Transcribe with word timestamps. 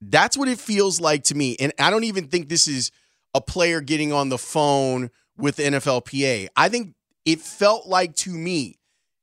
That's 0.00 0.36
what 0.36 0.48
it 0.48 0.58
feels 0.58 1.00
like 1.00 1.24
to 1.24 1.34
me. 1.34 1.56
And 1.60 1.72
I 1.78 1.90
don't 1.90 2.04
even 2.04 2.28
think 2.28 2.48
this 2.48 2.66
is 2.66 2.90
a 3.34 3.40
player 3.40 3.80
getting 3.80 4.12
on 4.12 4.28
the 4.28 4.38
phone 4.38 5.10
with 5.36 5.56
the 5.56 5.64
NFLPA. 5.64 6.48
I 6.56 6.68
think 6.68 6.94
it 7.24 7.40
felt 7.40 7.86
like 7.86 8.14
to 8.16 8.30
me 8.30 8.78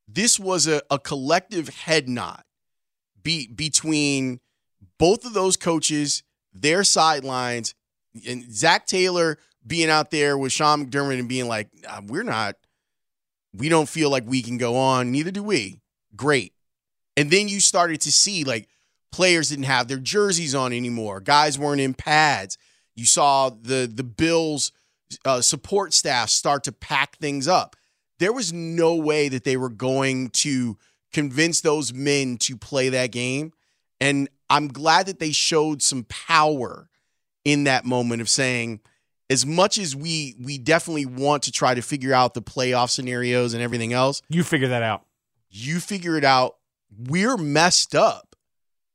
this 0.07 0.39
was 0.39 0.67
a, 0.67 0.81
a 0.89 0.99
collective 0.99 1.69
head 1.69 2.07
nod 2.07 2.43
be, 3.23 3.47
between 3.47 4.39
both 4.97 5.25
of 5.25 5.33
those 5.33 5.57
coaches, 5.57 6.23
their 6.53 6.83
sidelines, 6.83 7.75
and 8.27 8.51
Zac 8.51 8.87
Taylor 8.87 9.37
being 9.65 9.89
out 9.89 10.11
there 10.11 10.37
with 10.37 10.51
Sean 10.51 10.85
McDermott 10.85 11.19
and 11.19 11.27
being 11.27 11.47
like, 11.47 11.69
nah, 11.83 12.01
we're 12.05 12.23
not, 12.23 12.55
we 13.53 13.69
don't 13.69 13.89
feel 13.89 14.09
like 14.09 14.23
we 14.25 14.41
can 14.41 14.57
go 14.57 14.75
on. 14.77 15.11
Neither 15.11 15.31
do 15.31 15.43
we. 15.43 15.81
Great. 16.15 16.53
And 17.17 17.29
then 17.29 17.47
you 17.47 17.59
started 17.59 17.99
to 18.01 18.11
see 18.11 18.43
like 18.43 18.69
players 19.11 19.49
didn't 19.49 19.65
have 19.65 19.87
their 19.87 19.99
jerseys 19.99 20.53
on 20.55 20.73
anymore. 20.73 21.19
Guys 21.19 21.57
weren't 21.57 21.81
in 21.81 21.93
pads. 21.93 22.57
You 22.95 23.05
saw 23.05 23.49
the 23.49 23.89
the 23.91 24.03
Bills 24.03 24.71
uh, 25.25 25.41
support 25.41 25.93
staff 25.93 26.29
start 26.29 26.63
to 26.65 26.71
pack 26.71 27.17
things 27.17 27.47
up. 27.47 27.75
There 28.19 28.33
was 28.33 28.51
no 28.51 28.95
way 28.95 29.29
that 29.29 29.43
they 29.43 29.57
were 29.57 29.69
going 29.69 30.29
to 30.31 30.77
convince 31.13 31.61
those 31.61 31.93
men 31.93 32.37
to 32.37 32.57
play 32.57 32.89
that 32.89 33.11
game. 33.11 33.53
And 34.01 34.27
I'm 34.49 34.67
glad 34.67 35.05
that 35.05 35.19
they 35.19 35.31
showed 35.31 35.81
some 35.81 36.03
power 36.05 36.89
in 37.45 37.63
that 37.65 37.85
moment 37.85 38.21
of 38.21 38.29
saying, 38.29 38.81
as 39.29 39.45
much 39.45 39.77
as 39.77 39.95
we 39.95 40.35
we 40.41 40.57
definitely 40.57 41.05
want 41.05 41.43
to 41.43 41.51
try 41.51 41.73
to 41.73 41.81
figure 41.81 42.13
out 42.13 42.33
the 42.33 42.41
playoff 42.41 42.89
scenarios 42.89 43.53
and 43.53 43.61
everything 43.63 43.93
else, 43.93 44.21
You 44.29 44.43
figure 44.43 44.67
that 44.69 44.83
out. 44.83 45.05
you 45.49 45.79
figure 45.79 46.17
it 46.17 46.23
out. 46.23 46.55
We're 46.97 47.37
messed 47.37 47.93
up, 47.95 48.26